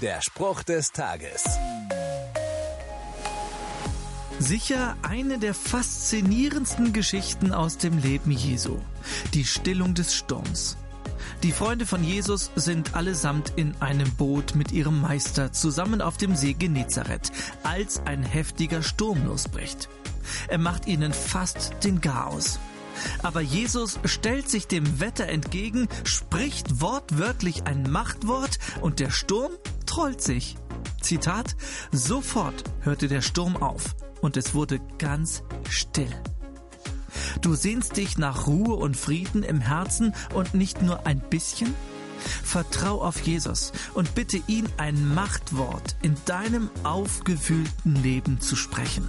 [0.00, 1.44] Der Spruch des Tages.
[4.38, 8.78] Sicher eine der faszinierendsten Geschichten aus dem Leben Jesu.
[9.34, 10.78] Die Stillung des Sturms.
[11.42, 16.34] Die Freunde von Jesus sind allesamt in einem Boot mit ihrem Meister zusammen auf dem
[16.34, 17.30] See Genezareth,
[17.62, 19.90] als ein heftiger Sturm losbricht.
[20.48, 22.58] Er macht ihnen fast den Chaos.
[23.22, 29.52] Aber Jesus stellt sich dem Wetter entgegen, spricht wortwörtlich ein Machtwort und der Sturm
[29.86, 30.56] trollt sich.
[31.00, 31.56] Zitat,
[31.92, 36.14] sofort hörte der Sturm auf und es wurde ganz still.
[37.40, 41.74] Du sehnst dich nach Ruhe und Frieden im Herzen und nicht nur ein bisschen?
[42.42, 49.08] Vertrau auf Jesus und bitte ihn ein Machtwort in deinem aufgewühlten Leben zu sprechen.